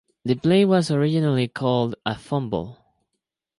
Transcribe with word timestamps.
The 0.25 0.33
play 0.33 0.65
was 0.65 0.89
originally 0.89 1.47
called 1.47 1.93
a 2.07 2.17
fumble. 2.17 2.79